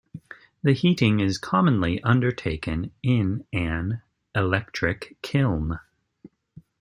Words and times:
The 0.63 0.73
heating 0.73 1.19
is 1.19 1.37
commonly 1.37 2.01
undertaken 2.01 2.89
in 3.03 3.45
an 3.53 4.01
electric 4.33 5.15
kiln. 5.21 5.77